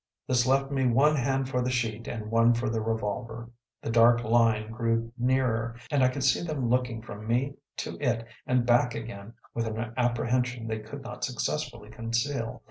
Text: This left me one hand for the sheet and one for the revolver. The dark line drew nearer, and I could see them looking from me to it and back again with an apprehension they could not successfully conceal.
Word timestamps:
This 0.27 0.47
left 0.47 0.71
me 0.71 0.87
one 0.87 1.15
hand 1.15 1.47
for 1.47 1.61
the 1.61 1.69
sheet 1.69 2.07
and 2.07 2.31
one 2.31 2.55
for 2.55 2.71
the 2.71 2.81
revolver. 2.81 3.51
The 3.83 3.91
dark 3.91 4.23
line 4.23 4.71
drew 4.71 5.13
nearer, 5.15 5.75
and 5.91 6.03
I 6.03 6.07
could 6.07 6.23
see 6.23 6.41
them 6.41 6.69
looking 6.71 7.03
from 7.03 7.27
me 7.27 7.53
to 7.77 7.99
it 8.01 8.25
and 8.47 8.65
back 8.65 8.95
again 8.95 9.35
with 9.53 9.67
an 9.67 9.93
apprehension 9.97 10.65
they 10.65 10.79
could 10.79 11.03
not 11.03 11.23
successfully 11.23 11.91
conceal. 11.91 12.59